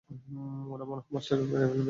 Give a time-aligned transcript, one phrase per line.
[0.71, 1.79] ওরা মনে হয় মাস্টারকে মেরে ফেলবে।